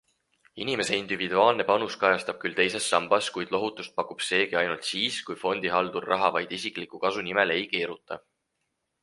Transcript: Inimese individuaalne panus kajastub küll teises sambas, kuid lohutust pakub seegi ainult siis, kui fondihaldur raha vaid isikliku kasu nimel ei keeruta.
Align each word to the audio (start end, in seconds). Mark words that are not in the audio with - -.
Inimese 0.63 0.95
individuaalne 1.01 1.65
panus 1.67 1.97
kajastub 2.03 2.39
küll 2.43 2.57
teises 2.59 2.87
sambas, 2.93 3.27
kuid 3.35 3.53
lohutust 3.57 3.93
pakub 3.99 4.25
seegi 4.29 4.59
ainult 4.63 4.89
siis, 4.93 5.21
kui 5.29 5.39
fondihaldur 5.45 6.09
raha 6.15 6.33
vaid 6.39 6.57
isikliku 6.59 7.05
kasu 7.07 7.27
nimel 7.31 7.55
ei 7.59 7.71
keeruta. 7.77 8.21